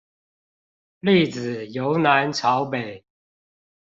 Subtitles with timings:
[1.01, 3.05] 粒子由南朝北